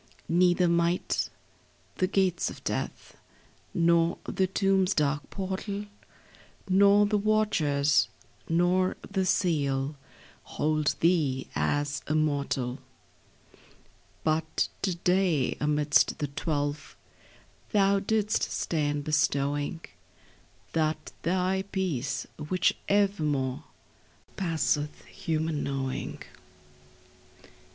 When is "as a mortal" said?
11.53-12.79